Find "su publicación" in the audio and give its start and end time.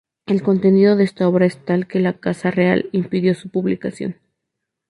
3.35-4.17